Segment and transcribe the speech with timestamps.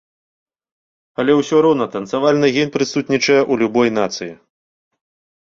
[1.23, 4.33] Але ўсё роўна танцавальны ген прысутнічае ў любой нацыі.